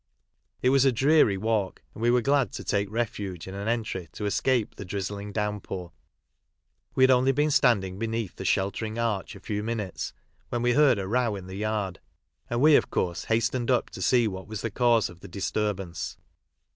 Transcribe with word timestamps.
It 0.63 0.71
was 0.71 0.83
a 0.83 0.91
dreary 0.91 1.37
walk, 1.37 1.83
and 1.93 2.01
we 2.01 2.09
were 2.09 2.23
glad 2.23 2.51
to 2.53 2.63
take 2.63 2.89
^ef 2.89 3.11
uge 3.23 3.45
in 3.45 3.53
an 3.53 3.67
entry 3.67 4.09
to 4.13 4.25
escape 4.25 4.73
the 4.73 4.83
drizzling 4.83 5.31
downpour. 5.31 5.91
we 6.95 7.03
had 7.03 7.11
only 7.11 7.31
been 7.31 7.51
standing 7.51 7.99
beneath 7.99 8.35
the 8.35 8.43
sheltering 8.43 8.97
arch 8.97 9.35
a 9.35 9.39
few 9.39 9.61
minutes, 9.61 10.11
when 10.49 10.63
we 10.63 10.73
heard 10.73 10.97
a" 10.97 11.01
r»w^ 11.03 11.37
in 11.37 11.45
the 11.45 11.53
yard, 11.57 11.99
and 12.49 12.61
we, 12.61 12.75
of 12.75 12.89
course, 12.89 13.25
hastened 13.25 13.69
up 13.69 13.91
to 13.91 14.01
see 14.01 14.27
what 14.27 14.47
was 14.47 14.61
the 14.63 14.71
cause 14.71 15.07
of 15.07 15.19
the 15.19 15.27
disturbance. 15.27 16.17